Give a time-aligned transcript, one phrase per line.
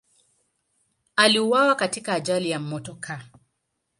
[1.15, 3.21] Aliuawa katika ajali ya motokaa.